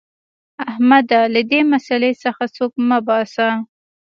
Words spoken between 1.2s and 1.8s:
له دې